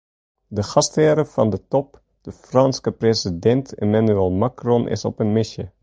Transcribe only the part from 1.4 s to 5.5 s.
de top, de Frânske presidint Emmanuel Macron, is op in